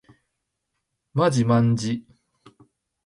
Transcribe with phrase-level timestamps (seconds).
[1.13, 2.03] まじまんじ